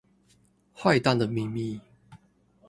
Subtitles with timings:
[0.73, 1.79] 壞蛋的祕密